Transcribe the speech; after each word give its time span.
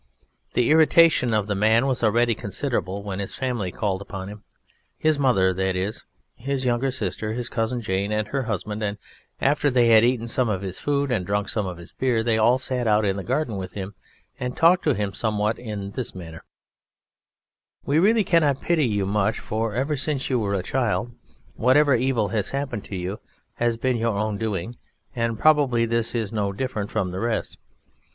The 0.55 0.71
irritation 0.71 1.31
of 1.31 1.45
the 1.45 1.53
Man 1.53 1.85
was 1.85 2.03
already 2.03 2.33
considerable 2.33 3.03
when 3.03 3.19
his 3.19 3.35
family 3.35 3.69
called 3.71 4.01
upon 4.01 4.29
him 4.29 4.41
his 4.97 5.19
mother, 5.19 5.53
that 5.53 5.75
is, 5.75 6.05
his 6.33 6.65
younger 6.65 6.89
sister, 6.89 7.33
his 7.33 7.49
cousin 7.49 7.81
Jane, 7.81 8.11
and 8.11 8.27
her 8.29 8.41
husband 8.41 8.81
and 8.81 8.97
after 9.39 9.69
they 9.69 9.89
had 9.89 10.03
eaten 10.03 10.27
some 10.27 10.49
of 10.49 10.63
his 10.63 10.79
food 10.79 11.11
and 11.11 11.23
drunk 11.23 11.49
some 11.49 11.67
of 11.67 11.77
his 11.77 11.91
beer 11.93 12.23
they 12.23 12.39
all 12.39 12.57
sat 12.57 12.87
out 12.87 13.05
in 13.05 13.15
the 13.15 13.23
garden 13.23 13.57
with 13.57 13.73
him 13.73 13.93
and 14.39 14.57
talked 14.57 14.83
to 14.85 14.95
him 14.95 15.13
somewhat 15.13 15.59
in 15.59 15.91
this 15.91 16.15
manner: 16.15 16.43
"We 17.85 17.99
really 17.99 18.23
cannot 18.23 18.59
pity 18.59 18.87
you 18.87 19.05
much, 19.05 19.39
for 19.39 19.75
ever 19.75 19.95
since 19.95 20.31
you 20.31 20.39
were 20.39 20.55
a 20.55 20.63
child 20.63 21.11
whatever 21.53 21.93
evil 21.93 22.29
has 22.29 22.49
happened 22.49 22.85
to 22.85 22.95
you 22.95 23.19
has 23.57 23.77
been 23.77 23.97
your 23.97 24.17
own 24.17 24.39
doing, 24.39 24.73
and 25.15 25.37
probably 25.37 25.85
this 25.85 26.15
is 26.15 26.33
no 26.33 26.51
different 26.51 26.89
from 26.89 27.11
the 27.11 27.19
rest.... 27.19 27.59